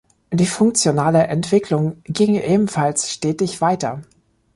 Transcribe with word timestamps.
Die 0.33 0.47
funktionale 0.47 1.27
Entwicklung 1.27 2.01
ging 2.05 2.33
ebenfalls 2.33 3.11
stetig 3.11 3.61
weiter. 3.61 4.01